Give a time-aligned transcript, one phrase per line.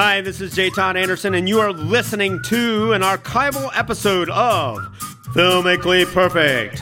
[0.00, 0.70] Hi, this is J.
[0.70, 4.78] Todd Anderson, and you are listening to an archival episode of
[5.34, 6.80] Filmically Perfect.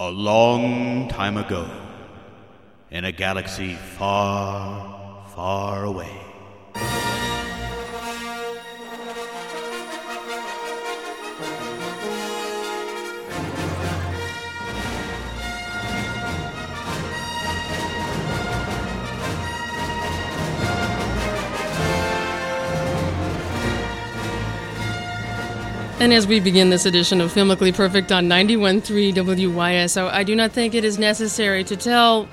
[0.00, 1.70] A long time ago,
[2.90, 6.31] in a galaxy far, far away.
[26.02, 30.50] And as we begin this edition of Filmically Perfect on 91.3 WYSO, I do not
[30.50, 32.28] think it is necessary to tell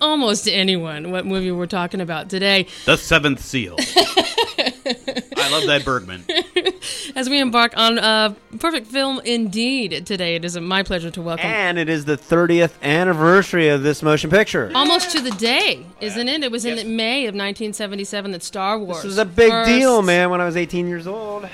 [0.00, 2.66] almost anyone what movie we're talking about today.
[2.86, 3.76] The Seventh Seal.
[3.78, 6.24] I love that Bergman.
[7.14, 11.44] As we embark on a perfect film indeed today, it is my pleasure to welcome.
[11.44, 14.72] And it is the 30th anniversary of this motion picture.
[14.74, 16.42] Almost to the day, isn't it?
[16.42, 19.02] It was in May of 1977 that Star Wars.
[19.02, 21.46] This was a big first- deal, man, when I was 18 years old.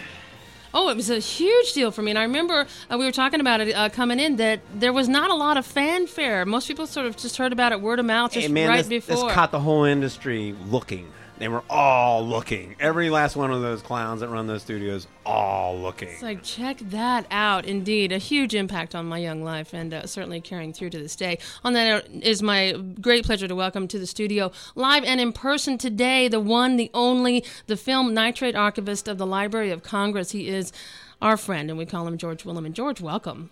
[0.73, 2.11] Oh, it was a huge deal for me.
[2.13, 5.09] And I remember uh, we were talking about it uh, coming in that there was
[5.09, 6.45] not a lot of fanfare.
[6.47, 8.79] Most people sort of just heard about it word of mouth just Hey, man, right
[8.79, 9.27] this, before.
[9.27, 11.11] this caught the whole industry looking.
[11.41, 12.77] They were all looking.
[12.79, 16.09] Every last one of those clowns that run those studios, all looking.
[16.09, 17.65] It's like, check that out.
[17.65, 21.17] Indeed, a huge impact on my young life and uh, certainly carrying through to this
[21.17, 21.39] day.
[21.65, 25.19] On that note, it is my great pleasure to welcome to the studio, live and
[25.19, 29.83] in person today, the one, the only, the film nitrate archivist of the Library of
[29.83, 30.33] Congress.
[30.33, 30.75] He is
[31.23, 32.67] our friend, and we call him George Willem.
[32.67, 33.49] And George, welcome.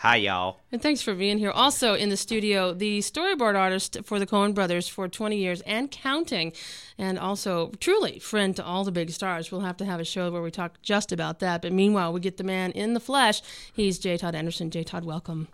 [0.00, 0.60] Hi, y'all.
[0.72, 1.50] And thanks for being here.
[1.50, 5.90] Also in the studio, the storyboard artist for the Coen brothers for 20 years and
[5.90, 6.54] counting,
[6.96, 9.52] and also truly friend to all the big stars.
[9.52, 11.60] We'll have to have a show where we talk just about that.
[11.60, 13.42] But meanwhile, we get the man in the flesh.
[13.74, 14.16] He's J.
[14.16, 14.70] Todd Anderson.
[14.70, 14.84] J.
[14.84, 15.48] Todd, welcome.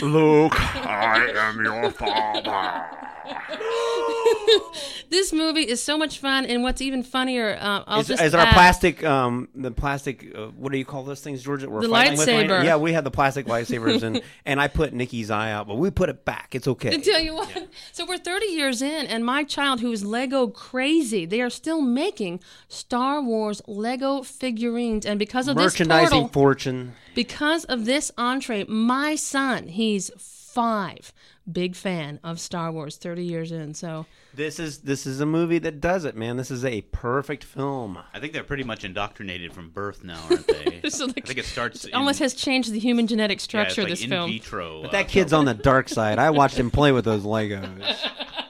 [0.00, 2.86] Luke, I am your father.
[5.10, 8.32] This movie is so much fun, and what's even funnier, uh, I'll Is, just is
[8.32, 11.62] our plastic, um, the plastic, uh, what do you call those things, George?
[11.62, 12.64] that we're The fighting with right lightsaber.
[12.64, 15.90] Yeah, we had the plastic lightsabers, and, and I put Nikki's eye out, but we
[15.90, 16.54] put it back.
[16.54, 16.94] It's okay.
[16.94, 17.48] I tell you what.
[17.92, 21.80] So we're 30 years in, and my child, who is Lego crazy, they are still
[21.80, 26.92] making Star Wars Lego figurines, and because of this Merchandising fortune.
[27.16, 31.12] because of this entree, my son, he's five,
[31.52, 32.96] big fan of Star Wars.
[32.96, 36.36] 30 years in, so This is this is a movie that does it, man.
[36.36, 37.98] This is a perfect film.
[38.14, 40.80] I think they're pretty much indoctrinated from birth now, aren't they?
[40.90, 41.84] So, like, I think it starts.
[41.84, 43.82] it almost in, has changed the human genetic yeah, it's structure.
[43.82, 44.30] like this in film.
[44.30, 44.82] vitro.
[44.84, 46.18] uh, That kid's on the dark side.
[46.18, 47.96] I watched him play with those Legos.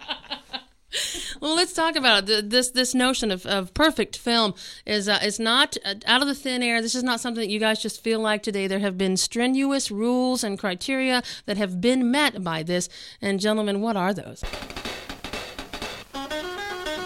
[1.41, 2.51] Well, let's talk about it.
[2.51, 6.35] This this notion of, of perfect film is uh, is not uh, out of the
[6.35, 6.83] thin air.
[6.83, 8.67] This is not something that you guys just feel like today.
[8.67, 12.89] There have been strenuous rules and criteria that have been met by this.
[13.23, 14.43] And gentlemen, what are those?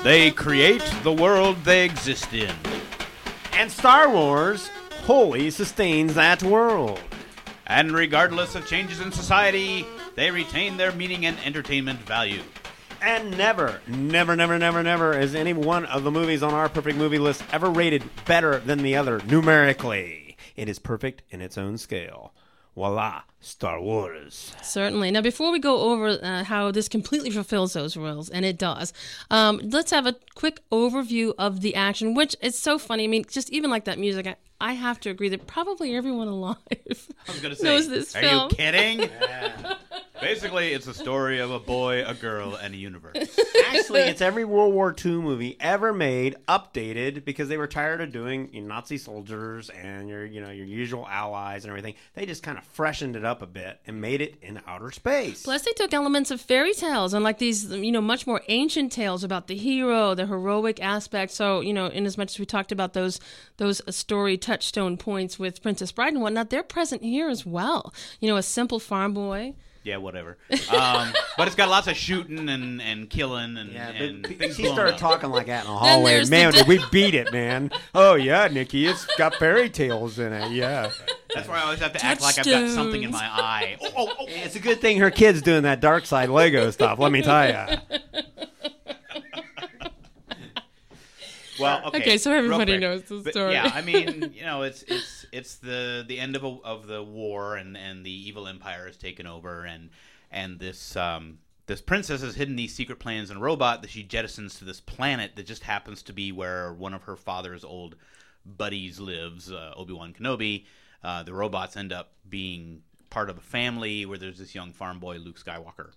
[0.03, 2.55] They create the world they exist in.
[3.53, 4.69] and Star Wars
[5.05, 7.01] wholly sustains that world.
[7.67, 9.87] And regardless of changes in society,
[10.17, 12.43] they retain their meaning and entertainment value.
[13.05, 16.97] And never, never, never, never, never is any one of the movies on our perfect
[16.97, 20.39] movie list ever rated better than the other numerically.
[20.57, 22.33] It is perfect in its own scale.
[22.75, 24.55] Voila, Star Wars.
[24.63, 25.11] Certainly.
[25.11, 28.95] Now, before we go over uh, how this completely fulfills those rules, and it does,
[29.31, 33.05] um, let's have a quick overview of the action, which is so funny.
[33.05, 36.27] I mean, just even like that music, I, I have to agree that probably everyone
[36.27, 36.79] alive I
[37.33, 38.49] was gonna say, knows this are film.
[38.51, 39.11] you kidding?
[40.21, 43.39] Basically, it's a story of a boy, a girl, and a universe.
[43.67, 48.11] Actually, it's every World War II movie ever made, updated because they were tired of
[48.11, 51.95] doing you know, Nazi soldiers and your you know your usual allies and everything.
[52.15, 55.43] They just kind of freshened it up a bit and made it in outer space.
[55.43, 58.93] Plus, they took elements of fairy tales and like these, you know, much more ancient
[58.93, 61.33] tales about the hero, the heroic aspect.
[61.33, 63.21] So, you know, in as much as we talked about those
[63.59, 67.93] those story touchstone points with Princess Bride and whatnot, they're present here as well.
[68.21, 69.55] You know, a simple farm boy.
[69.83, 70.39] Yeah, whatever.
[70.71, 74.57] Um, but it's got lots of shooting and, and killing and, Yeah, and but things
[74.57, 75.01] she started up.
[75.01, 76.25] talking like that in the hallway.
[76.27, 77.73] Man, the- did we beat it, man?
[77.97, 80.53] Oh yeah, Nikki, it's got fairy tales in it.
[80.53, 80.91] Yeah,
[81.35, 83.77] That's why I always have to act like I've got something in my eye.
[83.83, 84.27] Oh, oh, oh.
[84.29, 87.01] it's a good thing her kid's doing that dark side Lego stuff.
[87.01, 88.21] Let me tell you.
[91.59, 91.99] Well, okay.
[91.99, 92.81] Okay, so everybody quick.
[92.81, 93.53] knows the story.
[93.53, 97.03] yeah, I mean, you know, it's it's it's the the end of a, of the
[97.03, 99.91] war, and and the evil empire has taken over, and
[100.31, 104.05] and this um this princess has hidden these secret plans in a robot that she
[104.05, 107.97] jettisons to this planet that just happens to be where one of her father's old
[108.45, 110.67] buddies lives, uh, Obi Wan Kenobi.
[111.03, 114.99] Uh, the robots end up being part of a family where there's this young farm
[114.99, 115.93] boy, Luke Skywalker.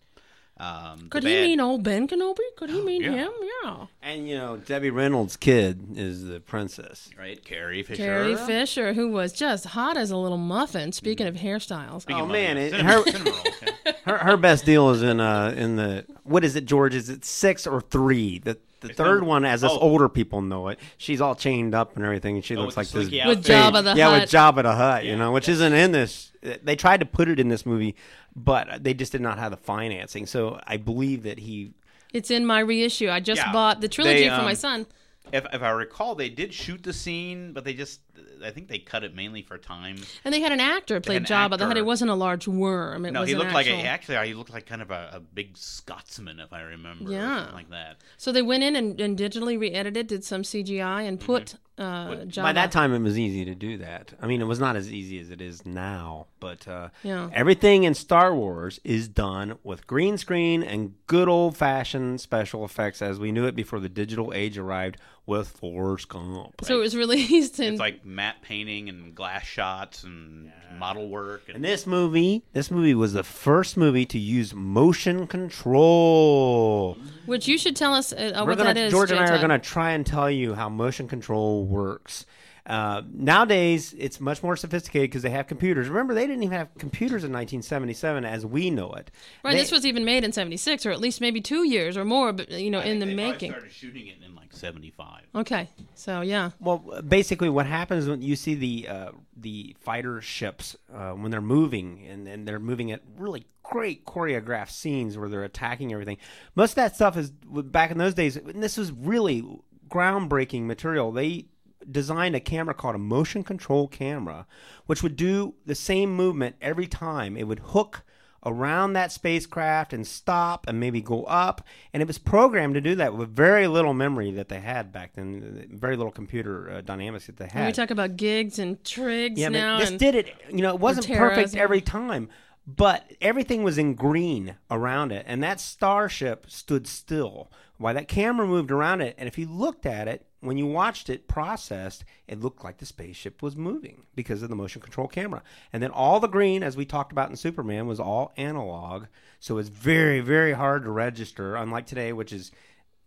[0.59, 2.37] Um, Could he bad- mean old Ben Kenobi?
[2.57, 3.11] Could he mean yeah.
[3.11, 3.31] him?
[3.63, 3.85] Yeah.
[4.01, 7.09] And you know, Debbie Reynolds' kid is the princess.
[7.17, 7.43] right?
[7.45, 8.03] Carrie Fisher.
[8.03, 10.91] Carrie Fisher, who was just hot as a little muffin.
[10.91, 13.91] Speaking of hairstyles, Speaking Oh, of man, it- her- cinema roles, yeah.
[14.07, 16.95] Her her best deal is in uh in the what is it, George?
[16.95, 18.39] Is it six or three?
[18.39, 19.79] The the It's third number- one, as us oh.
[19.79, 22.77] older people know it, she's all chained up and everything, and she Oh, looks with
[22.77, 23.73] like the this slinky With outfit.
[23.73, 24.21] Jabba the yeah, Hutt.
[24.21, 26.31] with Jabba the Hutt, you Yeah, know, which isn't in this.
[26.63, 27.95] They tried to put it in this movie,
[28.35, 30.25] but they just did not have the financing.
[30.25, 31.71] So I believe that he
[32.13, 33.09] it's in my reissue.
[33.09, 33.51] I just Yeah.
[33.51, 34.85] bought the trilogy They, for my um, son.
[35.31, 37.99] If, if I recall, they did shoot the scene, but they just,
[38.43, 39.97] I think they cut it mainly for time.
[40.23, 41.77] And they had an actor play an Jabba the Hutt.
[41.77, 43.05] It wasn't a large worm.
[43.05, 45.09] It No, was he an looked like a, actually he looked like kind of a,
[45.13, 47.11] a big Scotsman, if I remember.
[47.11, 47.37] Yeah.
[47.39, 47.97] something like that.
[48.17, 52.27] So they went in and, and digitally re-edited, did some CGI, and put uh, What-
[52.29, 52.43] Jabba.
[52.43, 54.13] by that time it was easy to do that.
[54.21, 57.29] I mean, it was not as easy as it is now, but uh, Yeah.
[57.33, 63.01] everything in Star Wars is done with green screen and good old fashioned special effects
[63.01, 64.97] as we knew it before the digital age arrived
[65.27, 66.61] with Forrest Gump.
[66.63, 71.43] so it was released in It's like matte painting and glass shots and model work.
[71.47, 76.97] And, And this movie, this movie was the first movie to use motion control.
[77.25, 78.91] which you should tell us uh, We're what gonna, that is.
[78.91, 79.47] George and I are J-Tug.
[79.47, 82.25] going to try and tell you how motion control works.
[82.67, 85.87] Uh, nowadays, it's much more sophisticated because they have computers.
[85.87, 89.09] Remember, they didn't even have computers in 1977 as we know it.
[89.43, 92.03] Right, They- this was even made in '76, or at least maybe two years or
[92.03, 93.51] more, but you know, I in the making.
[93.51, 95.21] started shooting it in like '75.
[95.33, 100.75] Okay, so yeah, Well, basically, what happens when you see the uh, the fighter ships
[100.93, 105.43] uh, when they're moving and, and they're moving at really great choreographed scenes where they're
[105.43, 106.17] attacking everything.
[106.55, 108.35] Most of that stuff is back in those days.
[108.37, 109.43] And this was really
[109.89, 111.11] groundbreaking material.
[111.11, 111.45] They
[111.89, 114.45] designed a camera called a motion control camera,
[114.85, 117.37] which would do the same movement every time.
[117.37, 118.03] It would hook
[118.45, 121.65] around that spacecraft and stop and maybe go up.
[121.93, 125.13] And it was programmed to do that with very little memory that they had back
[125.15, 127.67] then, very little computer uh, dynamics that they and had.
[127.67, 130.33] we talk about gigs and trigs yeah, now, this and did it.
[130.49, 132.29] You know, it wasn't perfect every time,
[132.65, 135.25] but everything was in green around it.
[135.27, 139.15] And that starship stood still while that camera moved around it.
[139.17, 142.85] And if you looked at it, when you watched it processed, it looked like the
[142.85, 145.41] spaceship was moving because of the motion control camera.
[145.73, 149.05] And then all the green, as we talked about in Superman, was all analog.
[149.39, 152.51] So it's very, very hard to register, unlike today, which is,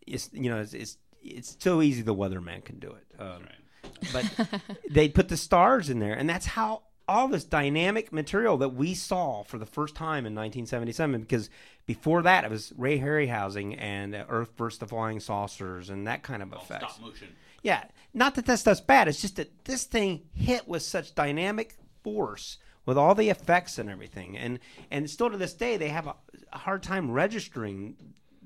[0.07, 3.23] it's, you know, it's, it's, it's so easy the weatherman can do it.
[3.23, 3.45] Um,
[4.13, 4.49] but
[4.91, 8.95] they put the stars in there, and that's how all this dynamic material that we
[8.95, 11.21] saw for the first time in 1977.
[11.21, 11.51] Because
[11.91, 16.23] before that, it was Ray Harryhausen and uh, Earth versus the Flying Saucers and that
[16.23, 16.95] kind of effects.
[16.95, 17.27] Stop motion.
[17.65, 17.83] Yeah,
[18.15, 19.09] not that that stuff's bad.
[19.09, 23.91] It's just that this thing hit with such dynamic force with all the effects and
[23.91, 24.61] everything, and
[24.93, 26.15] and still to this day they have a,
[26.53, 27.97] a hard time registering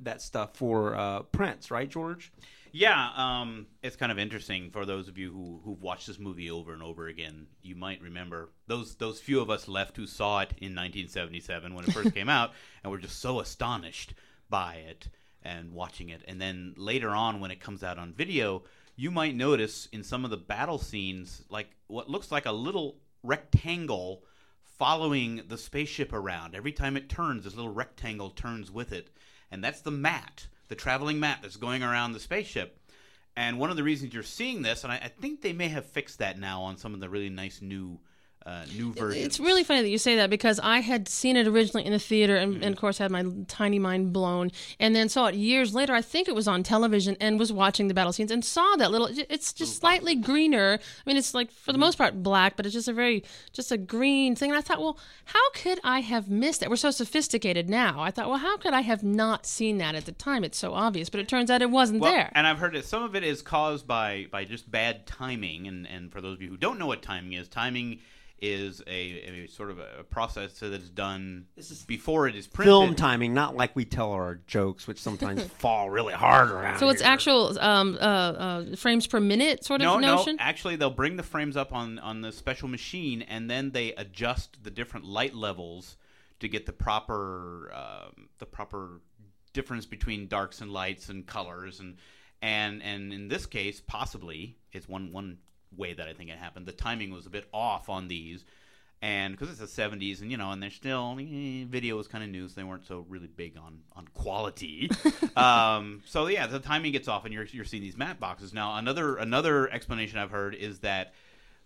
[0.00, 2.32] that stuff for uh, prints, right, George?
[2.76, 6.50] Yeah, um, it's kind of interesting for those of you who who've watched this movie
[6.50, 7.47] over and over again.
[7.62, 11.85] You might remember those those few of us left who saw it in 1977 when
[11.85, 12.50] it first came out,
[12.82, 14.15] and were just so astonished
[14.50, 15.09] by it
[15.44, 16.25] and watching it.
[16.26, 18.65] And then later on, when it comes out on video,
[18.97, 22.97] you might notice in some of the battle scenes, like what looks like a little
[23.23, 24.25] rectangle
[24.65, 26.56] following the spaceship around.
[26.56, 29.11] Every time it turns, this little rectangle turns with it,
[29.52, 32.76] and that's the matte, the traveling matte that's going around the spaceship.
[33.37, 35.87] And one of the reasons you're seeing this, and I, I think they may have
[35.87, 38.00] fixed that now on some of the really nice new,
[38.47, 39.25] uh, new versions.
[39.25, 41.99] It's really funny that you say that because I had seen it originally in the
[41.99, 45.75] theater and, and of course had my tiny mind blown and then saw it years
[45.75, 45.95] later.
[45.95, 48.91] I think it was on television and was watching the battle scenes and saw that
[48.91, 49.09] little.
[49.31, 50.79] It's just slightly greener.
[50.79, 53.25] I mean, it's like for the most part black, but it's just a very
[53.55, 54.51] just a green thing.
[54.51, 56.69] And I thought, well, how could I have missed that?
[56.69, 58.01] We're so sophisticated now.
[58.03, 60.45] I thought, well, how could I have not seen that at the time?
[60.45, 62.31] It's so obvious, but it turns out it wasn't Well, there.
[62.35, 65.67] And I've heard that some of it is caused by by just bad timing.
[65.67, 68.01] And, and for those of you who don't know what timing is, timing
[68.41, 71.47] is a, a sort of a process that is done
[71.87, 72.71] before it is printed.
[72.71, 76.79] Film timing, not like we tell our jokes, which sometimes fall really hard around.
[76.79, 77.11] so it's here.
[77.11, 80.37] actual um, uh, uh, frames per minute sort of no, notion.
[80.37, 80.43] no.
[80.43, 84.62] Actually, they'll bring the frames up on on the special machine, and then they adjust
[84.62, 85.97] the different light levels
[86.41, 89.00] to get the proper um, the proper
[89.53, 91.97] difference between darks and lights and colors, and
[92.43, 95.38] and and in this case, possibly it's one one
[95.76, 96.66] way that I think it happened.
[96.66, 98.45] The timing was a bit off on these.
[99.02, 102.25] And because it's the 70s, and you know, and they're still eh, video was kind
[102.25, 104.90] of new, so they weren't so really big on on quality.
[105.37, 108.54] um, so yeah, the timing gets off, and you're you're seeing these matte boxes.
[108.54, 111.12] Now, another another explanation I've heard is that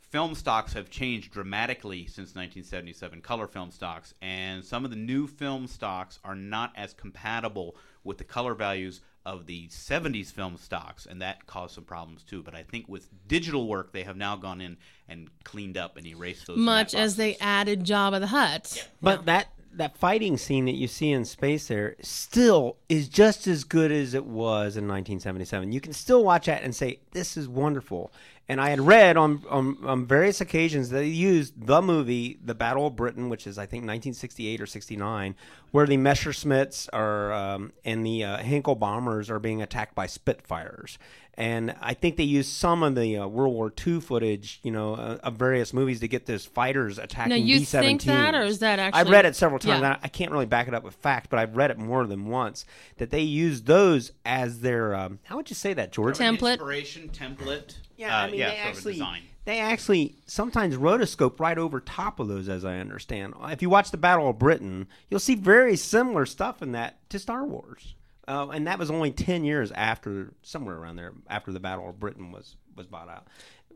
[0.00, 5.28] film stocks have changed dramatically since 1977, color film stocks, and some of the new
[5.28, 11.04] film stocks are not as compatible with the color values of the 70s film stocks,
[11.04, 12.42] and that caused some problems too.
[12.42, 16.06] But I think with digital work, they have now gone in and cleaned up and
[16.06, 16.56] erased those.
[16.56, 18.88] Much as they added Jabba the Hutt.
[19.02, 23.64] But that that fighting scene that you see in space there still is just as
[23.64, 25.72] good as it was in 1977.
[25.72, 28.12] You can still watch that and say this is wonderful.
[28.50, 32.54] And I had read on, on, on various occasions that they used the movie The
[32.54, 35.34] Battle of Britain, which is I think 1968 or 69,
[35.70, 40.98] where the Messerschmitts are um, and the uh, Heinkel bombers are being attacked by Spitfires.
[41.38, 44.94] And I think they used some of the uh, World War II footage, you know,
[44.94, 47.80] uh, of various movies to get this fighters attacking Now, you B-17s.
[47.80, 48.96] think that, or is that actually?
[48.98, 49.82] I actually- read it several times.
[49.82, 49.98] Yeah.
[50.02, 52.26] I I can't really back it up with fact, but I've read it more than
[52.26, 52.64] once
[52.96, 56.18] that they use those as their um, how would you say that, George?
[56.18, 56.54] Template?
[56.54, 57.76] inspiration template.
[57.96, 59.22] yeah, uh, I mean yeah, they sort of a actually design.
[59.44, 63.34] they actually sometimes rotoscope right over top of those, as I understand.
[63.44, 67.20] If you watch the Battle of Britain, you'll see very similar stuff in that to
[67.20, 67.94] Star Wars,
[68.28, 71.98] uh, and that was only ten years after somewhere around there after the Battle of
[71.98, 73.26] Britain was was bought out.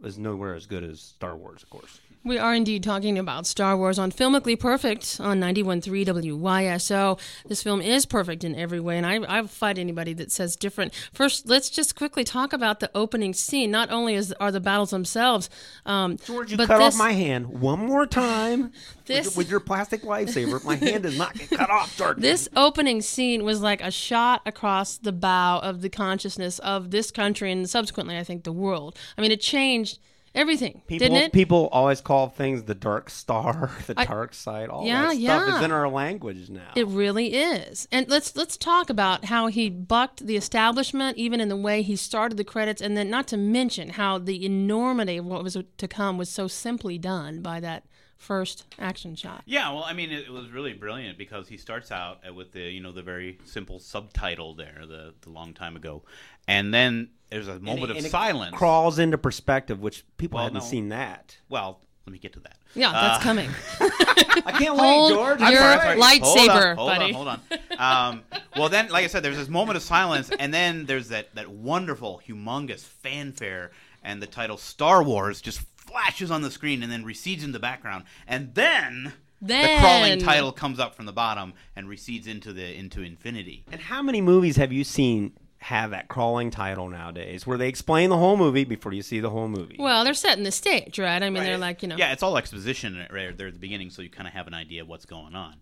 [0.02, 2.00] It was nowhere as good as Star Wars, of course.
[2.24, 7.18] We are indeed talking about Star Wars on Filmically Perfect on 91.3 WYSO.
[7.46, 10.92] This film is perfect in every way, and I, I fight anybody that says different.
[11.12, 13.72] First, let's just quickly talk about the opening scene.
[13.72, 15.50] Not only is, are the battles themselves,
[15.84, 18.72] um, George, you but cut this, off my hand one more time
[19.06, 20.62] This- with, with your plastic lightsaber.
[20.64, 22.18] My hand does not get cut off, George.
[22.18, 27.10] This opening scene was like a shot across the bow of the consciousness of this
[27.10, 28.96] country and subsequently, I think, the world.
[29.18, 29.91] I mean, it changed
[30.34, 31.32] everything, People, didn't it?
[31.32, 34.68] people always call things the dark star, the I- dark side.
[34.68, 35.56] All Yeah, that stuff yeah.
[35.58, 36.70] is in our language now.
[36.74, 37.86] It really is.
[37.92, 41.96] And let's let's talk about how he bucked the establishment, even in the way he
[41.96, 45.88] started the credits, and then not to mention how the enormity of what was to
[45.88, 47.84] come was so simply done by that
[48.16, 49.42] first action shot.
[49.46, 52.52] Yeah, well, I mean, it, it was really brilliant because he starts out uh, with
[52.52, 56.02] the you know the very simple subtitle there, the the long time ago,
[56.46, 58.56] and then there's a And moment it- of it silence.
[58.56, 60.64] crawls into perspective, which people Well, hadn't no.
[60.64, 61.36] seen that.
[61.48, 62.56] Well, let me get to that.
[62.74, 63.50] Yeah, that's Uh, coming.
[63.80, 65.40] I can't Hold George.
[65.40, 66.18] your I'm sorry, I'm sorry.
[66.20, 67.12] lightsaber, hold on, buddy.
[67.12, 68.08] Hold on, hold on.
[68.14, 68.22] Um,
[68.56, 71.48] well, then, like I said, there's this moment of silence, and then there's that that
[71.50, 73.70] wonderful, humongous fanfare,
[74.02, 77.60] and the title Star Wars just flashes on the screen and then recedes in the
[77.60, 79.12] background, and then.
[79.44, 83.64] Then- the crawling title comes up from the bottom and recedes into the into infinity.
[83.72, 88.10] And how many movies have you seen have that crawling title nowadays, where they explain
[88.10, 89.76] the whole movie before you see the whole movie?
[89.78, 91.22] Well, they're setting the stage, right?
[91.22, 93.90] I mean, they're like, you know, Yeah, it's all exposition right there at the beginning,
[93.90, 95.54] so you kind of have an idea of what's going on.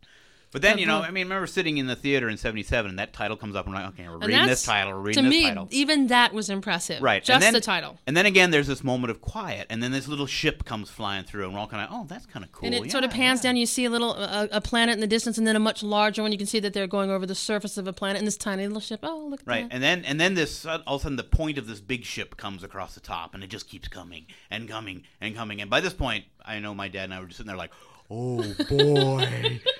[0.53, 2.99] But then, you know, I mean, I remember sitting in the theater in '77, and
[2.99, 5.23] that title comes up, and I'm like, okay, we're and reading this title, we're to
[5.23, 5.69] this me, title.
[5.71, 7.01] even that was impressive.
[7.01, 7.23] Right.
[7.23, 7.99] Just then, the title.
[8.09, 11.23] And then again, there's this moment of quiet, and then this little ship comes flying
[11.23, 12.67] through, and we're all kind of, oh, that's kind of cool.
[12.67, 13.51] And it sort of pans yeah.
[13.51, 13.57] down.
[13.57, 16.23] You see a little a, a planet in the distance, and then a much larger
[16.23, 16.33] one.
[16.33, 18.67] You can see that they're going over the surface of a planet, and this tiny
[18.67, 19.01] little ship.
[19.05, 19.53] Oh, look at that.
[19.53, 19.75] Right, that!
[19.75, 22.37] and then and then this all of a sudden the point of this big ship
[22.37, 25.61] comes across the top, and it just keeps coming and coming and coming.
[25.61, 27.71] And by this point, I know my dad and I were just sitting there like,
[28.11, 29.61] oh boy.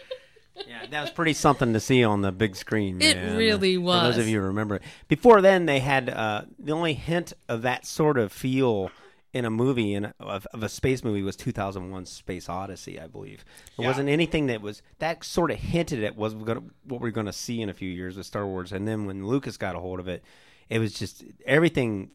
[0.69, 3.01] Yeah, that was pretty something to see on the big screen.
[3.03, 3.37] It man.
[3.37, 4.83] really For those of you who remember it.
[5.09, 8.91] Before then, they had uh, the only hint of that sort of feel
[9.33, 13.07] in a movie in a, of, of a space movie was 2001: Space Odyssey, I
[13.07, 13.45] believe.
[13.77, 13.91] There Yeah.
[13.91, 17.33] wasn't anything that was that sort of hinted at was gonna, what we're going to
[17.33, 18.73] see in a few years with Star Wars.
[18.73, 20.25] And then when Lucas got a hold of it,
[20.69, 22.11] it was just everything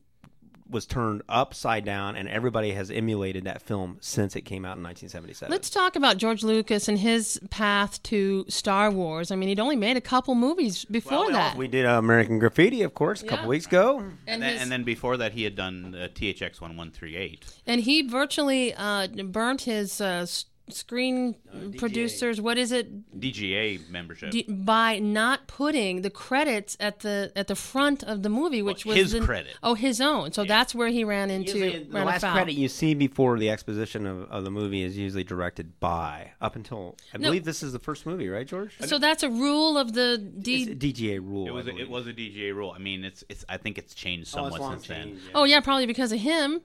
[0.69, 4.83] was turned upside down, and everybody has emulated that film since it came out in
[4.83, 5.51] 1977.
[5.51, 9.29] Let's talk about George Lucas and his path to Star Wars.
[9.31, 11.55] I mean, he'd only made a couple movies before Well, we that.
[11.57, 13.99] We did uh, American Graffiti, of course, a couple weeks ago.
[13.99, 16.91] and, And then, his- and then before that, he had done uh, THX one one
[16.91, 17.45] three eight.
[17.67, 20.25] and he virtually uh, burnt his uh,
[20.67, 21.35] s- screen
[21.77, 22.39] producers.
[22.41, 23.19] What is it?
[23.19, 24.31] DGA membership.
[24.31, 28.85] D- by not putting the credits at the at the front of the movie, which
[28.85, 29.53] Well, was his the- credit.
[29.63, 30.31] Oh, his own.
[30.31, 32.33] So that's where he ran into Usually, the ran last afoul.
[32.33, 36.31] credit you see before the exposition of, of the movie is usually directed by.
[36.41, 37.29] Up until I No.
[37.29, 38.73] believe this is the first movie, right, George?
[38.85, 40.71] So that's a rule of the It's D.
[40.71, 41.47] a DGA rule.
[41.47, 41.87] it was I a, believe.
[41.87, 42.71] it was a DGA rule.
[42.71, 43.43] I mean, it's it's.
[43.49, 45.09] I think it's changed Oh, somewhat long since then.
[45.09, 45.31] yeah.
[45.35, 46.61] Oh yeah, probably because of him.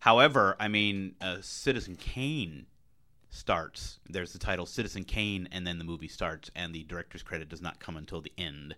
[0.00, 2.66] However, I mean, uh, Citizen Kane
[3.32, 3.98] starts.
[4.08, 7.62] There's the title Citizen Kane, and then the movie starts, and the director's credit does
[7.62, 8.76] not come until the end.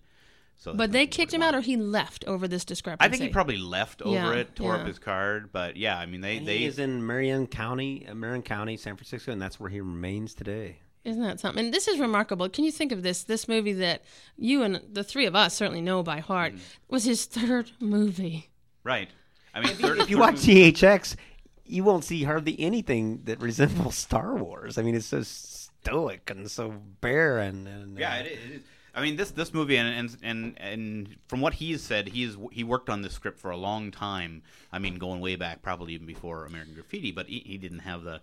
[0.56, 3.04] So But they kicked him out, or he left over this discrepancy.
[3.04, 4.80] I think he probably left over Yeah, it, tore yeah.
[4.82, 5.50] up his card.
[5.52, 8.76] But yeah, I mean, they And they he is in Marin County, uh, Marin County,
[8.76, 10.78] San Francisco, and that's where he remains today.
[11.02, 11.66] Isn't that something?
[11.66, 12.48] And this is remarkable.
[12.48, 13.24] Can you think of this?
[13.24, 14.04] This movie that
[14.38, 16.60] you and the three of us certainly know by heart Mm.
[16.88, 18.50] was his third movie.
[18.84, 19.10] right.
[19.56, 21.14] I mean, third, If you watch THX,
[21.64, 24.78] you won't see hardly anything that resembles Star Wars.
[24.78, 27.66] I mean, it's so stoic and so barren.
[27.66, 28.32] And Yeah, uh, it is.
[28.32, 28.62] It is.
[28.96, 32.62] I mean, this this movie, and and and, and from what he's said, he's he
[32.62, 34.42] worked on this script for a long time.
[34.72, 38.04] I mean, going way back, probably even before American Graffiti, but he, he didn't have
[38.04, 38.20] the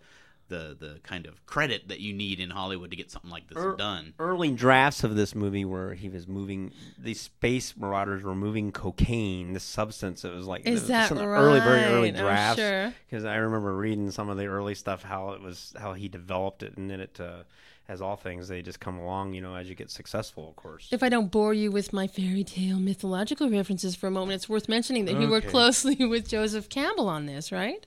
[0.51, 3.57] the the kind of credit that you need in Hollywood to get something like this
[3.57, 4.13] Er- done.
[4.19, 9.53] early drafts of this movie where he was moving the space marauders were moving cocaine
[9.53, 12.19] this substance it was like Is the- that some of the early very early right?
[12.19, 12.93] I'm drafts sure.
[13.09, 16.61] because i remember reading some of the early stuff how it was how he developed
[16.61, 17.43] it and then it uh,
[17.87, 20.87] as all things they just come along you know as you get successful of course
[20.91, 24.47] If I don't bore you with my fairy tale mythological references for a moment, it's
[24.47, 27.85] worth mentioning that he worked closely with Joseph Campbell on this, right?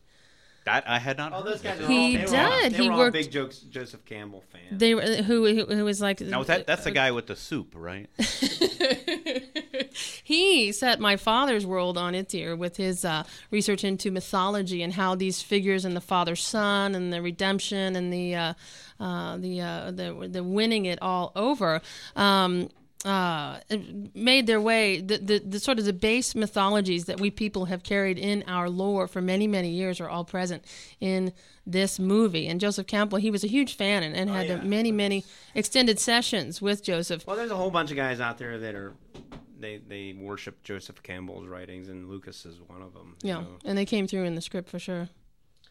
[0.65, 1.33] That I had not.
[1.33, 2.73] oh heard those guys are He all, they were all- did.
[2.73, 4.79] they He were all worked- big jokes joseph campbell fan.
[4.79, 7.73] They were who who, who was like Now that that's the guy with the soup,
[7.77, 8.09] right?
[10.25, 14.93] he set my father's world on its ear with his uh, research into mythology and
[14.95, 18.55] how these figures and the father son and the redemption and the uh,
[19.01, 21.81] uh, the, uh, the the winning it all over.
[22.17, 22.69] Um,
[23.05, 23.59] uh,
[24.15, 27.83] made their way the, the, the sort of the base mythologies that we people have
[27.83, 30.65] carried in our lore for many many years are all present
[31.01, 31.33] in
[31.67, 34.57] this movie and Joseph Campbell he was a huge fan and, and had yeah.
[34.57, 38.59] many many extended sessions with Joseph well there's a whole bunch of guys out there
[38.59, 38.95] that are
[39.59, 43.57] they they worship joseph campbell's writings and lucas is one of them you yeah know.
[43.65, 45.09] and they came through in the script for sure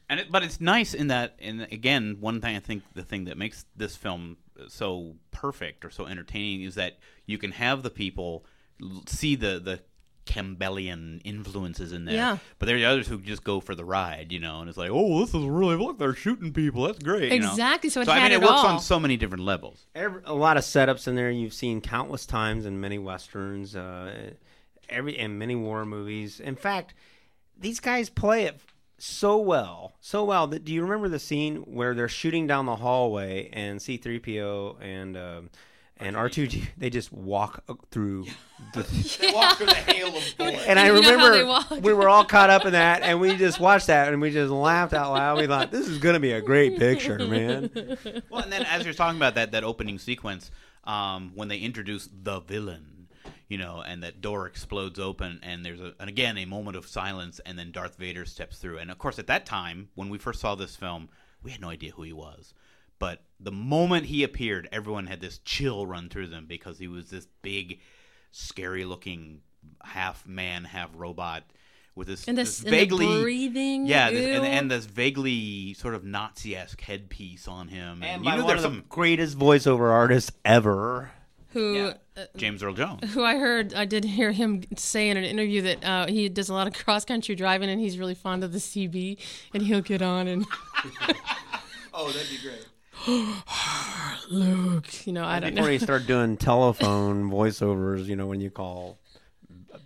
[0.10, 3.26] And it, but it's nice in that, and again, one thing I think the thing
[3.26, 4.38] that makes this film
[4.68, 8.46] so perfect or so entertaining is that you can have the people
[9.08, 9.80] see the the
[10.26, 12.16] Campbellian influences in there.
[12.16, 12.38] Yeah.
[12.58, 14.78] But there are the others who just go for the ride, you know, and it's
[14.78, 16.84] like, oh, this is really look, they're shooting people.
[16.86, 17.32] That's great.
[17.34, 17.50] you know?
[17.50, 18.68] Exactly, so it I had mean, it it works all.
[18.68, 19.86] on so many different levels.
[19.94, 24.32] Every, a lot of setups in there you've seen countless times in many westerns, uh,
[24.90, 26.40] every in many war movies.
[26.40, 26.94] In fact,
[27.60, 28.60] these guys play it
[29.04, 32.78] so well, so well that do you remember the scene where they're shooting down the
[32.78, 35.50] hallway and C-3PO and um,
[35.98, 38.28] and R2G they just walk uh, through
[38.74, 38.84] the
[39.20, 40.64] They walk through the hail of bullets.
[40.66, 43.20] and I You know how they remember we were all caught up in that, and
[43.20, 45.38] we just watched that, and we just laughed out loud.
[45.38, 47.70] We thought this is going to be a great picture, man.
[48.30, 50.50] well, and then as you're talking about that that opening sequence,
[50.86, 52.86] um, when they introduce the villain,
[53.50, 56.88] you know, and that door explodes open, and there's a, and again a moment of
[56.88, 60.18] silence, and then Darth Vader steps through, and of course at that time when we
[60.18, 61.10] first saw this film,
[61.44, 62.54] we had no idea who he was,
[63.00, 67.10] but the moment he appeared, everyone had this chill run through them because he was
[67.10, 67.80] this big,
[68.32, 69.42] scary looking
[69.84, 71.44] half man, half robot.
[71.96, 75.76] With this, And this this- and the vaguely breathing, yeah, this, and, and this vaguely
[75.76, 78.78] sort of Nazi-esque headpiece on him, and, And you by knew one there's of the
[78.80, 81.12] some greatest voiceover artists ever.
[81.54, 81.94] Who Yeah.
[82.18, 83.14] uh, James Earl Jones.
[83.14, 86.50] who I heard I did hear him say in an interview that uh, he does
[86.50, 89.18] a lot of cross country driving and he's really fond of the CB
[89.54, 90.46] and he'll get on and
[91.94, 92.66] Oh, that'd be great.
[94.32, 95.74] Luke, you know I don't Before know.
[95.74, 98.98] you start doing telephone voiceovers, you know, when you call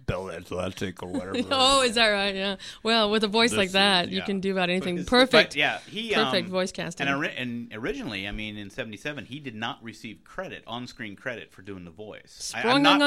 [0.08, 1.38] Bell Atlantic or whatever.
[1.52, 2.34] Oh, is that right?
[2.34, 2.56] Yeah.
[2.82, 4.96] Well, with a voice This like is- that, you can do about anything.
[4.98, 5.50] But- Perfect.
[5.52, 7.08] But yeah, he perfect um, voice casting.
[7.08, 11.62] And, and originally, I mean, in '77, he did not receive credit, on-screen credit for
[11.62, 12.52] doing the voice.
[12.56, 12.98] I- I'm not-.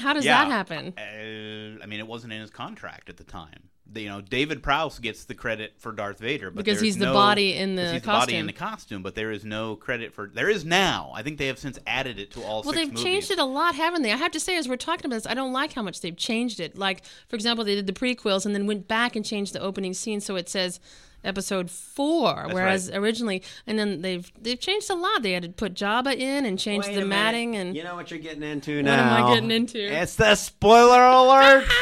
[0.00, 0.44] How does Yeah.
[0.44, 0.94] that happen?
[0.96, 3.70] Uh, I mean, it wasn't in his contract at the time.
[3.92, 7.06] The- you know, David Prowse gets the credit for Darth Vader, but Because he's the
[7.06, 8.46] no- body in the because he's the body in costume.
[8.46, 9.02] the costume.
[9.02, 10.30] But there is no credit for.
[10.32, 11.10] There is now.
[11.14, 12.62] I think they have since added it to all.
[12.62, 13.02] Well, six they've movies.
[13.02, 14.12] changed it a lot, haven't they?
[14.12, 16.16] I have to say, as we're talking about this, I don't like how much they've
[16.16, 16.76] changed it.
[16.78, 19.92] Like, for example, they did the prequels and then went back and changed the opening
[19.94, 20.78] scene so it says
[21.22, 22.96] episode four, whereas right.
[22.98, 25.22] originally, and then they've they've changed a lot.
[25.22, 27.08] They had to put Jabba in and change Wait the a minute.
[27.08, 27.76] matting and.
[27.76, 29.10] You know what you're getting into now.
[29.10, 29.78] What am I getting into?
[29.80, 31.66] It's the spoiler alert.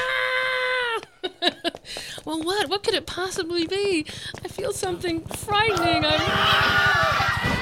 [2.29, 2.69] well, what?
[2.69, 4.05] What could it possibly be?
[4.45, 6.05] I feel something frightening.
[6.05, 7.55] I...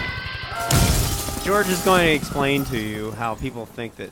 [1.44, 4.10] George is going to explain to you how people think that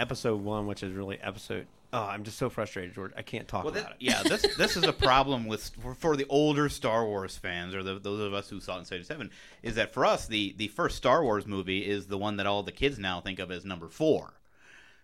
[0.00, 1.68] episode one, which is really episode.
[1.92, 3.12] Oh, I'm just so frustrated, George.
[3.16, 3.98] I can't talk Well, about that, it.
[4.00, 7.84] yeah, this this is a problem with for, for the older Star Wars fans or
[7.84, 9.30] the, those of us who saw it in '77
[9.62, 12.64] is that for us the the first Star Wars movie is the one that all
[12.64, 14.34] the kids now think of as number four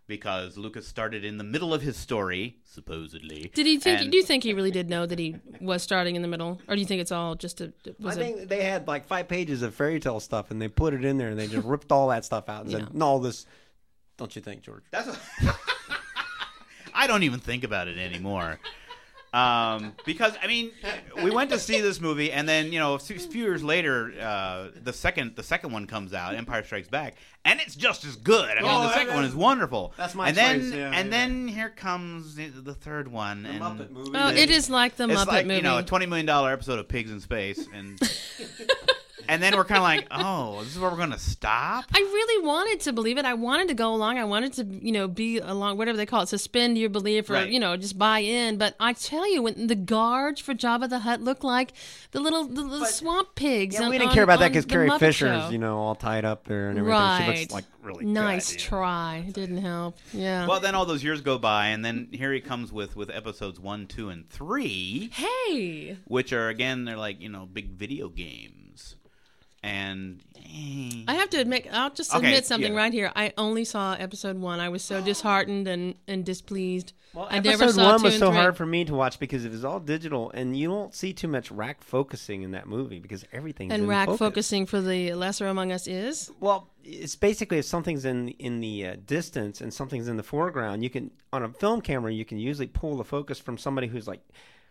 [0.09, 3.53] because Lucas started in the middle of his story supposedly.
[3.55, 4.01] Did he think?
[4.01, 6.61] and- do you think he really did know that he was starting in the middle,
[6.67, 7.73] or do you think it's all just a?
[7.87, 10.67] I Was a think they had like five pages of fairy tale stuff, and they
[10.69, 12.79] put it in there, and they just ripped all that stuff out and Yeah.
[12.79, 13.47] said, "No, this."
[14.17, 14.83] Don't you think, George?
[14.91, 15.07] That's.
[15.09, 15.17] A,
[16.95, 18.59] I don't even think about it anymore.
[19.33, 20.71] Um, because I mean,
[21.23, 24.13] we went to see this movie, and then you know, a few few years later,
[24.21, 28.17] uh, the second the second one comes out, Empire Strikes Back, and it's just as
[28.17, 28.49] good.
[28.51, 29.93] I mean, Oh, the that- second one is wonderful.
[29.99, 31.11] That's my and then yeah, and yeah.
[31.11, 34.11] then here comes the, the third one, and Muppet movie.
[34.15, 35.57] Oh, it is like the it's Muppet like movie.
[35.57, 38.01] you know a twenty million dollar episode of Pigs in Space, and
[39.29, 41.85] and then we're kind of like, oh, this is where we're going to stop.
[41.95, 43.25] I really wanted to believe it.
[43.25, 44.19] I wanted to go along.
[44.19, 47.35] I wanted to, you know, be along, whatever they call it, suspend your belief or,
[47.35, 47.51] Right.
[47.51, 48.57] you know, just buy in.
[48.59, 51.73] But I tell you, when the guards for Jabba the Hutt look like
[52.13, 53.75] the little, the little swamp pigs.
[53.77, 55.51] Yeah, on- we didn't on- care about that because Carrie Muppet Fisher's, Show.
[55.51, 56.99] you know, all tied up there and everything.
[56.99, 57.39] She Right.
[57.41, 58.69] looks like really nice good, you know.
[58.69, 59.25] try.
[59.33, 59.99] Didn't help.
[60.13, 60.47] Yeah.
[60.47, 63.59] Well, then all those years go by, and then here he comes with with episodes
[63.61, 65.11] one, two, and three.
[65.13, 65.97] hey.
[66.07, 68.55] which are again they're like you know big video games
[69.63, 70.23] and.
[71.07, 72.79] I have to admit, I'll just Okay, admit something yeah.
[72.79, 73.13] right here.
[73.15, 74.61] I only saw episode one.
[74.61, 76.95] I was so disheartened and, and displeased.
[77.13, 78.37] Well, I episode never saw one two was so three.
[78.37, 81.29] hard for me to watch because it was all digital, and you don't see too
[81.29, 84.19] much rack focusing in that movie because everything's And in rack focus.
[84.19, 88.87] focusing for the lesser among us is Well, it's basically if something's in in the
[88.89, 92.39] uh, distance and something's in the foreground, you can on a film camera you can
[92.39, 94.21] usually pull the focus from somebody who's like.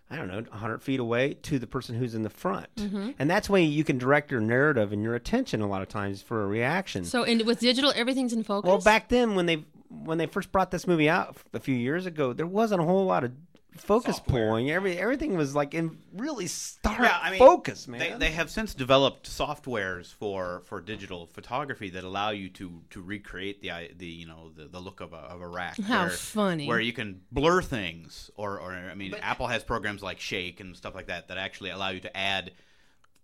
[0.10, 2.74] I don't know, 100 feet away to the person who's in the front.
[2.76, 3.12] Mm-hmm.
[3.20, 6.22] And that's way you can direct your narrative and your attention a lot of times
[6.22, 7.04] for a reaction.
[7.04, 7.24] so.
[7.24, 8.68] And with digital, everything's in focus.
[8.68, 12.06] Well, back then when they when they first brought this movie out a few years
[12.06, 13.32] ago, there wasn't a whole lot of
[13.80, 14.48] focus Software.
[14.48, 14.72] pulling.
[14.72, 18.00] Every everything was like in really stark yeah, I mean, focus, man.
[18.00, 23.02] They, they have since developed softwares for, for digital photography that allow you to, to
[23.02, 25.80] recreate the i- the you know the, the look of a, of a rack.
[25.80, 26.68] How where, funny.
[26.68, 30.76] Where you can blur things, or, or I mean, Apple has programs like Shake and
[30.76, 32.52] stuff like that that actually allow you to add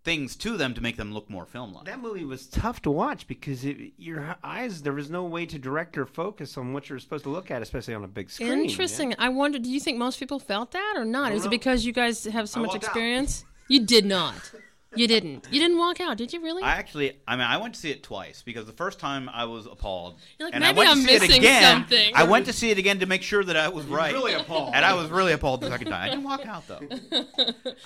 [0.03, 1.85] things to them to make them look more film-like.
[1.85, 5.57] that movie was tough to watch because it, your eyes there was no way to
[5.57, 8.49] direct your focus on what you're supposed to look at, especially on a big screen.
[8.49, 8.61] man.
[8.61, 9.15] Interesting.
[9.17, 9.59] I wonder.
[9.59, 11.31] Do you think most people felt that or not?
[11.31, 12.89] Is it because you guys have so I much walked out.
[12.89, 13.45] experience?
[13.69, 14.51] You did not.
[14.95, 15.47] You didn't.
[15.49, 16.41] You didn't walk out, did you?
[16.41, 16.61] Really?
[16.61, 19.45] I actually, I mean, I went to see it twice because the first time I
[19.45, 21.63] was appalled, You're like, and I went I'm to see it again.
[21.63, 24.13] something." I went to see it again to make sure that I was right.
[24.13, 24.75] really appalled.
[24.75, 26.03] and I was really appalled the second time.
[26.03, 26.79] I didn't walk out though.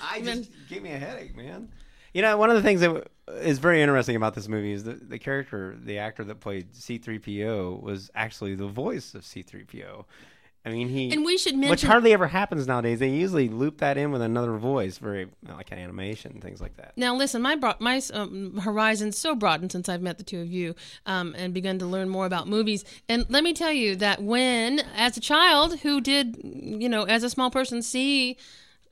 [0.04, 1.70] I just gave me a headache, man.
[2.18, 3.12] You know, one of the things that
[3.44, 7.80] is very interesting about this movie is that the character, the actor that played C-3PO,
[7.80, 10.04] was actually the voice of C-3PO.
[10.66, 12.98] I mean, he And we should mention which hardly ever happens nowadays.
[12.98, 16.94] They usually loop that in with another voice, very like animation things like that.
[16.98, 20.48] Now, listen, my bro- my um, horizon's so broadened since I've met the two of
[20.48, 20.74] you
[21.06, 22.84] um, and begun to learn more about movies.
[23.08, 27.22] And let me tell you that when, as a child who did, you know, as
[27.22, 28.38] a small person, see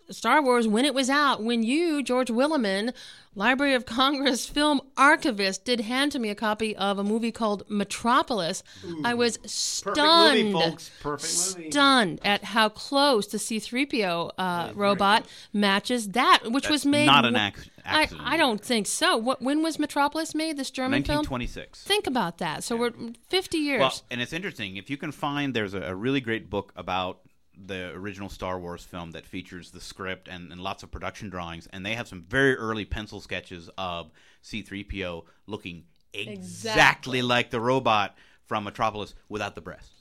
[0.09, 2.93] Star Wars when it was out, when you, George Willeman,
[3.37, 7.63] Library of Congress film archivist, did hand to me a copy of a movie called
[7.69, 8.63] Metropolis,
[9.03, 10.51] I was stunned.
[10.51, 10.89] movie, folks.
[11.01, 11.71] Perfect movie.
[11.71, 17.07] Stunned at how close the C3PO uh, robot matches that, which was made.
[17.07, 18.27] not an w- ac- I, accident.
[18.27, 19.17] I don't think so.
[19.17, 20.57] What when was Metropolis made?
[20.57, 21.17] This German film.
[21.19, 21.83] 1926.
[21.83, 22.63] Think about that.
[22.63, 22.93] So we're
[23.29, 23.79] 50 years.
[23.79, 25.53] Well, and it's interesting if you can find.
[25.53, 27.19] There's a, a really great book about
[27.63, 31.67] the original Star Wars film that features the script and, and lots of production drawings,
[31.71, 37.21] and they have some very early pencil sketches of C-3PO looking exactly, Exactly.
[37.21, 38.15] like the robot
[38.45, 39.91] from Metropolis without the breasts.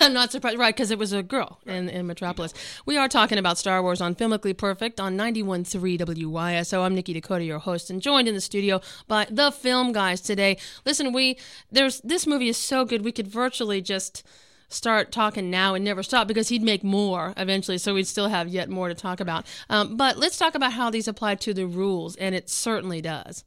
[0.00, 0.74] I'm not surprised, right?
[0.74, 2.52] Because it was a girl in, in Metropolis.
[2.84, 6.82] We are talking about Star Wars on Filmically Perfect on 91.3 WYSO.
[6.84, 10.58] I'm Nikki Dakota, your host, and joined in the studio by the film guys today.
[10.84, 11.38] Listen, we
[11.70, 14.22] there's this movie is so good we could virtually just
[14.70, 18.48] start talking now and never stop because he'd make more eventually, so we'd still have
[18.48, 19.46] yet more to talk about.
[19.68, 23.44] Um, but let's talk about how these apply to the rules, and it certainly does.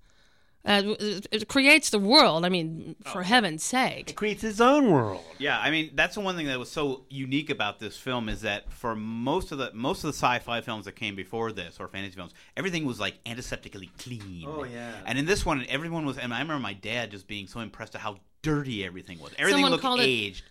[0.66, 2.46] Uh, it it creates the world.
[2.46, 4.12] I mean, for heaven's sake.
[4.12, 5.22] It creates its own world.
[5.38, 8.42] Yeah, I mean that's the one thing that was so unique about this film is
[8.42, 11.90] that for most of the most of the sci-fi films that came before this or
[11.90, 14.46] fantasy films, everything was like antiseptically clean.
[14.48, 14.94] Oh, yeah.
[15.06, 16.18] And in this one, everyone was.
[16.18, 19.34] And I remember my dad just being so impressed at how dirty everything was.
[19.38, 20.46] Everything Someone looked called it aged.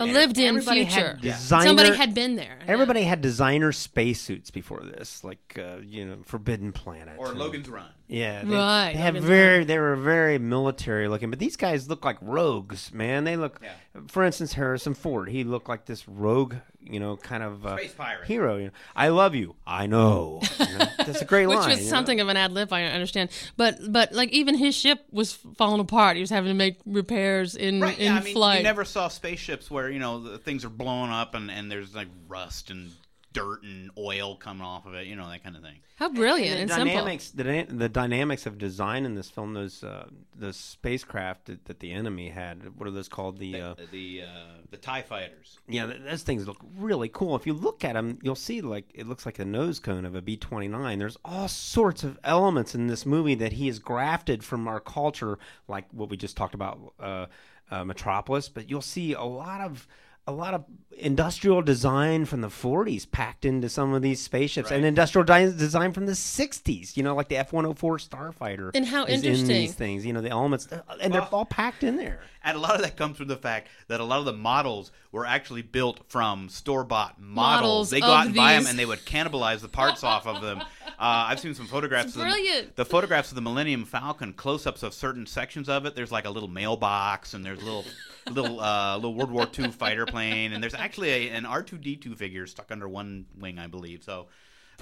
[0.00, 0.90] A lived-in future.
[0.90, 2.58] had designer, Somebody had been there.
[2.66, 7.68] Everybody had designer spacesuits before this, like uh, you know, Forbidden Planet Or and- Logan's
[7.68, 7.86] Run.
[8.10, 11.88] Yeah, they, Right, They have Logan's very, they were very military looking, but these guys
[11.90, 13.24] look like rogues, man.
[13.24, 13.72] They look, Yeah.
[14.06, 15.28] For instance, Harrison Ford.
[15.28, 18.26] He looked like this rogue, you know, kind of uh, Space pirate.
[18.26, 18.56] hero.
[18.56, 19.56] You know, I love you.
[19.66, 20.40] I know.
[20.60, 21.70] You know, That's a great Which line.
[21.70, 21.90] was you know?
[21.90, 23.30] something of an ad lib, I understand.
[23.56, 26.16] But but like even his ship was falling apart.
[26.16, 28.58] He was having to make repairs in Right, in yeah, I mean, flight.
[28.58, 32.08] you never saw spaceships where you know things are blown up and, and there's like
[32.28, 32.90] rust and
[33.38, 35.78] dirt and oil coming off of it, you know that kind of thing.
[35.96, 36.94] How brilliant and, the simple.
[36.94, 41.80] dynamics, the, the dynamics of design in this film, those uh, those spacecraft that, that
[41.80, 43.38] the enemy had, what are those called?
[43.38, 45.58] The uh, the uh, the Tie Fighters.
[45.68, 47.34] yeah, th- those things look really cool.
[47.36, 50.14] If you look at them, you'll see like it looks like a nose cone of
[50.14, 50.98] a B twenty nine.
[50.98, 55.38] There's all sorts of elements in this movie that he has grafted from our culture,
[55.66, 57.26] like what we just talked about, uh,
[57.70, 58.48] uh, Metropolis.
[58.48, 59.86] But you'll see a lot of
[60.28, 60.64] a lot of
[60.98, 65.92] industrial design from the 40s packed into some of these spaceships, and industrial di- design
[65.92, 66.96] from the 60s.
[66.98, 68.70] You know, like the F 104 Starfighter.
[68.74, 70.04] And how is in these things.
[70.04, 70.68] You know, the elements,
[71.00, 72.20] and they're all packed in there.
[72.44, 74.92] And a lot of that comes from the fact that a lot of the models
[75.10, 77.62] were actually built from store bought models.
[77.62, 80.26] Models They go of out and buy them and they would cannibalize the parts off
[80.26, 80.62] of them.
[80.98, 82.08] Uh, I've seen some photographs.
[82.08, 82.74] It's of brilliant.
[82.74, 85.94] The, the photographs of the Millennium Falcon, close ups of certain sections of it.
[85.94, 87.84] There's like a little mailbox and there's a little.
[88.30, 92.46] Little uh, little World War II fighter plane, and there's actually a, an R2D2 figure
[92.46, 94.02] stuck under one wing, I believe.
[94.04, 94.26] So,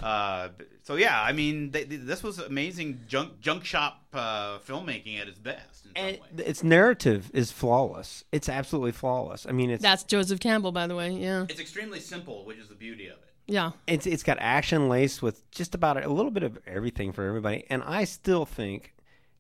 [0.02, 0.48] uh,
[0.82, 5.28] so yeah, I mean, they, they- this was amazing junk junk shop uh, filmmaking at
[5.28, 5.86] its best.
[5.86, 6.44] In some And way.
[6.44, 8.24] its narrative is flawless.
[8.32, 9.46] It's absolutely flawless.
[9.48, 11.12] I mean, it's That's Joseph Campbell, by the way.
[11.12, 11.46] Yeah.
[11.48, 13.25] It's extremely simple, which is the beauty of it.
[13.46, 13.72] Yeah.
[13.86, 17.64] it's it's got action laced with just about a little bit of everything for everybody.
[17.70, 18.92] And I still think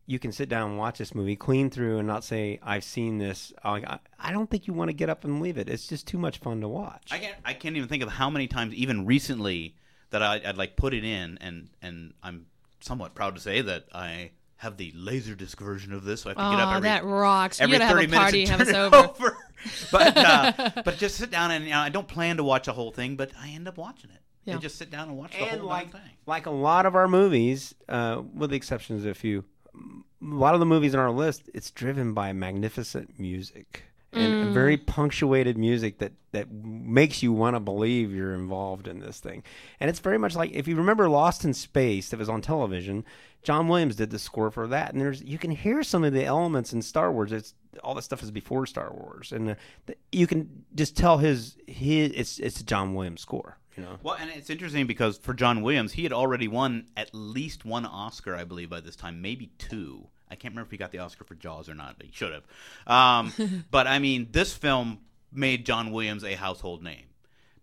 [0.08, 3.18] you can sit down and watch this movie clean through and not say I've seen
[3.18, 3.52] this.
[3.64, 5.68] I, I don't think you want to get up and leave it.
[5.68, 7.08] It's just too much fun to watch.
[7.10, 7.34] I can't.
[7.44, 9.74] I can't even think of how many times, even recently,
[10.10, 12.46] that I, I'd like put it in, and and I'm
[12.78, 16.22] somewhat proud to say that I have the laserdisc version of this.
[16.22, 17.58] So I have to get Oh, up every that rocks.
[17.58, 18.96] You every gotta have 30 a party, minutes have us over.
[19.26, 19.36] over.
[19.92, 22.72] but uh, but just sit down and you know, I don't plan to watch the
[22.72, 24.20] whole thing, but I end up watching it.
[24.44, 24.54] Yeah.
[24.54, 26.00] And just sit down and watch the and whole like thing.
[26.26, 29.80] like a lot of our movies, uh, with the exceptions of a few, a
[30.22, 35.58] lot of the movies on our list, it's driven by magnificent music and very punctuated
[35.58, 39.42] music that that makes you want to believe you're involved in this thing.
[39.80, 43.04] And it's very much like if you remember Lost in Space that was on television,
[43.46, 46.24] John Williams did the score for that, and there's you can hear some of the
[46.24, 47.30] elements in Star Wars.
[47.30, 47.54] It's
[47.84, 49.54] all this stuff is before Star Wars, and uh,
[49.86, 53.58] th- you can just tell his his it's it's a John Williams score.
[53.76, 53.98] You know.
[54.02, 57.86] Well, and it's interesting because for John Williams, he had already won at least one
[57.86, 60.08] Oscar, I believe, by this time, maybe two.
[60.28, 62.32] I can't remember if he got the Oscar for Jaws or not, but he should
[62.32, 62.44] have.
[62.92, 64.98] Um, but I mean, this film
[65.30, 67.04] made John Williams a household name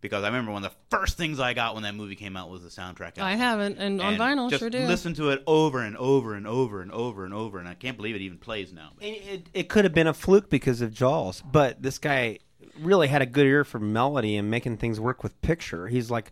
[0.03, 2.49] because I remember one of the first things I got when that movie came out
[2.49, 3.17] was the soundtrack.
[3.17, 4.79] I haven't, and on vinyl, just sure do.
[4.79, 7.95] Listen to it over and over and over and over and over, and I can't
[7.95, 8.91] believe it even plays now.
[9.01, 12.39] And it, it could have been a fluke because of Jaws, but this guy
[12.79, 15.87] really had a good ear for melody and making things work with picture.
[15.87, 16.31] He's like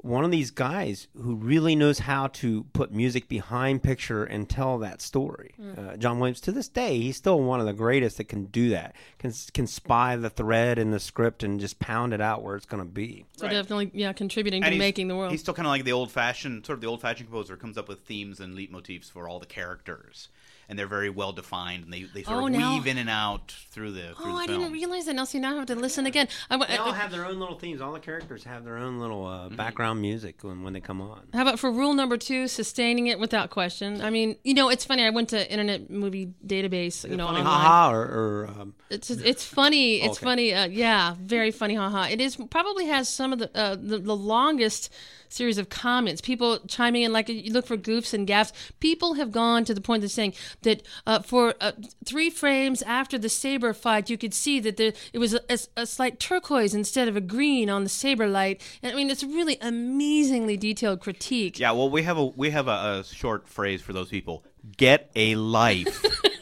[0.00, 4.78] one of these guys who really knows how to put music behind picture and tell
[4.78, 5.54] that story.
[5.76, 8.70] Uh, John Williams, to this day, he's still one of the greatest that can do
[8.70, 8.94] that.
[9.18, 12.64] Can can spy the thread in the script and just pound it out where it's
[12.66, 13.24] going to be.
[13.36, 13.52] so Right.
[13.52, 15.32] definitely, yeah, contributing to And he's- making the world.
[15.32, 17.76] He's still kind of like the old fashioned, sort of the old fashioned composer comes
[17.76, 20.28] up with themes and leitmotifs for all the characters,
[20.68, 23.08] and they're very well defined, and they, they sort Oh, of now- weave in and
[23.08, 25.14] out through the through Oh, the I didn't realize that.
[25.14, 26.28] Now, see, now I have to listen again.
[26.50, 27.80] I, wa- They all have their own little themes.
[27.80, 31.26] All the characters have their own little uh, background music when, when they come on.
[31.32, 34.00] How about for rule number two, sustaining it without question?
[34.02, 35.04] I mean, you know, it's funny.
[35.04, 37.52] I went to Internet Movie Database, you know, Funny, online.
[37.54, 40.02] haha, or, or um, It's it's funny.
[40.02, 40.24] It's Okay.
[40.24, 40.54] funny.
[40.54, 41.74] Uh, yeah, very funny.
[41.76, 42.08] Haha.
[42.10, 44.92] It is probably has some of the, uh, the the longest
[45.28, 46.20] series of comments.
[46.20, 48.52] People chiming in like you look for goofs and gaffs.
[48.80, 51.72] People have gone to the point of saying that uh, for uh,
[52.04, 55.58] three frames after the saber fight, you could see that there it was a, a,
[55.76, 58.62] a slight turquoise instead of a green on the saber light.
[58.82, 61.58] And I mean, it's really amazingly detailed critique.
[61.58, 64.44] Yeah, well, we have a we have a, a short phrase for those people.
[64.76, 66.04] Get a life.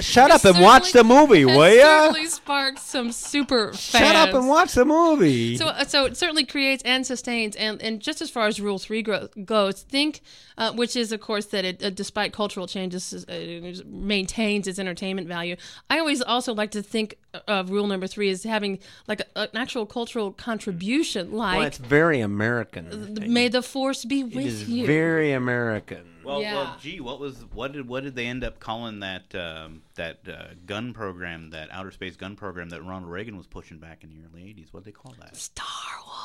[0.00, 2.06] shut up and watch the movie, will ya?
[2.06, 3.80] Certainly sparked some super fans.
[3.80, 5.56] Shut up and watch the movie.
[5.56, 8.78] So, uh, so it certainly creates and sustains, and, and just as far as Rule
[8.78, 10.20] Three goes, think,
[10.58, 15.28] uh, which is of course that it, uh, despite cultural changes, uh, maintains its entertainment
[15.28, 15.56] value.
[15.90, 19.56] I always also like to think of Rule Number Three as having like a, an
[19.56, 23.32] actual cultural contribution, like well, it's very American.
[23.32, 26.15] "May the Force be with It is you." very American.
[26.26, 26.54] Well, Yeah.
[26.54, 30.18] well, gee, what was what did what did they end up calling that um, that
[30.28, 34.10] uh, gun program, that outer space gun program that Ronald Reagan was pushing back in
[34.10, 34.72] the early '80s?
[34.72, 35.36] What did they call that?
[35.36, 35.66] Star
[36.04, 36.16] Wars.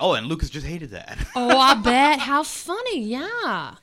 [0.00, 1.18] Oh, and Lucas just hated that.
[1.36, 2.20] Oh, I bet.
[2.20, 3.00] How funny.
[3.00, 3.74] Yeah.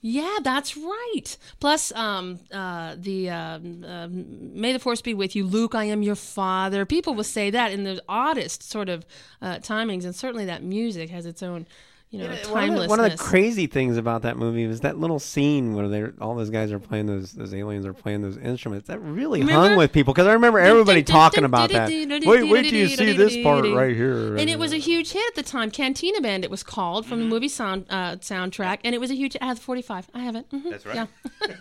[0.00, 1.36] Yeah, that's right.
[1.58, 5.74] Plus, um, uh, the um, um "May the Force be with you, Luke.
[5.74, 9.04] I am your father." People will say that in the oddest sort of
[9.42, 11.66] uh, timings, and certainly that music has its own
[12.10, 14.98] you know, One of, the, one of the crazy things about that movie was that
[14.98, 18.38] little scene where they all those guys are playing those those aliens are playing those
[18.38, 18.88] instruments.
[18.88, 19.68] That really Remember?
[19.68, 21.90] hung with people because I remember everybody talking about that.
[21.90, 24.36] Wait, wait till you see this part right here.
[24.36, 25.70] And it was a huge hit at the time.
[25.70, 27.28] Cantina Band, it was called from Mm-hmm.
[27.28, 29.36] the movie sound uh, soundtrack, and it was a huge.
[29.40, 30.08] I have 45.
[30.14, 30.48] I have it.
[30.50, 30.70] Mhm.
[30.70, 30.94] That's right.
[30.94, 31.06] Yeah.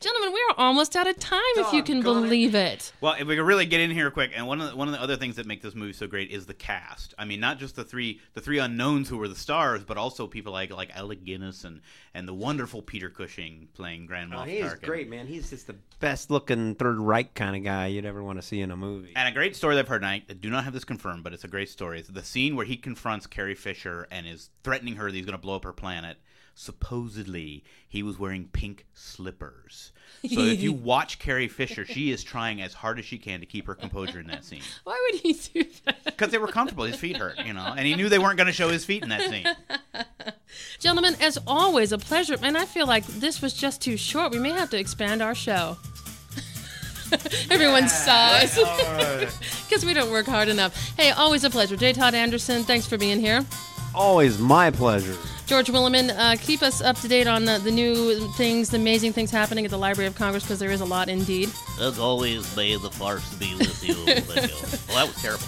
[0.00, 2.92] Gentlemen, we are almost out of time, if you can Doggone believe it.
[3.00, 4.92] Well, if we could really get in here quick, and one of the, one of
[4.94, 7.14] the other things that make this movie so great is the cast.
[7.18, 10.26] I mean, not just the three the three unknowns who were the stars, but also
[10.26, 11.80] people like like Alec Guinness and
[12.14, 14.82] and the wonderful Peter Cushing playing Grand Oh, Moff he is Tarkin.
[14.82, 15.26] great, man.
[15.26, 18.60] He's just the best looking Third Reich kind of guy you'd ever want to see
[18.60, 19.12] in a movie.
[19.16, 21.32] And a great story that I've heard, and I do not have this confirmed, but
[21.32, 21.98] it's a great story.
[22.00, 25.32] It's the scene where he confronts Carrie Fisher and is threatening her that he's going
[25.36, 26.18] to blow up her planet.
[26.60, 29.92] Supposedly, he was wearing pink slippers.
[30.34, 33.46] So if you watch Carrie Fisher, she is trying as hard as she can to
[33.46, 34.62] keep her composure in that scene.
[34.84, 36.02] Why would he do that?
[36.04, 36.82] Because they were comfortable.
[36.82, 39.04] His feet hurt, you know, and he knew they weren't going to show his feet
[39.04, 39.46] in that scene.
[40.80, 42.34] Gentlemen, as always, a pleasure.
[42.42, 44.32] And I feel like this was just too short.
[44.32, 45.76] We may have to expand our show.
[47.48, 48.56] Everyone sighs
[49.68, 50.74] because we don't work hard enough.
[50.96, 51.76] Hey, always a pleasure.
[51.76, 51.92] J.
[51.92, 53.46] Todd Anderson, thanks for being here.
[53.94, 55.16] Always my pleasure.
[55.48, 59.14] George Willeman, uh, keep us up to date on the, the new things, the amazing
[59.14, 61.48] things happening at the Library of Congress because there is a lot indeed.
[61.80, 63.94] As always, may the farce be with you.
[64.88, 65.44] Well, that was terrible.